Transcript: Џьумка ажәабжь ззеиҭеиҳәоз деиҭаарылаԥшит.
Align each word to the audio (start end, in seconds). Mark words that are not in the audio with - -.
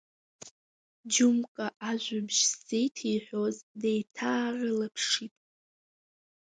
Џьумка 1.13 1.65
ажәабжь 1.89 2.41
ззеиҭеиҳәоз 2.51 3.57
деиҭаарылаԥшит. 3.79 5.33